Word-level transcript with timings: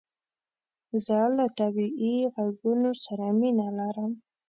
زه 1.05 1.17
له 1.37 1.45
طبیعي 1.59 2.15
عږونو 2.37 2.91
سره 3.03 3.25
مینه 3.39 3.67
لرم 3.77 4.11